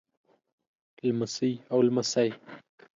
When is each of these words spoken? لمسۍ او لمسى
لمسۍ 1.07 1.51
او 1.71 1.77
لمسى 1.87 2.27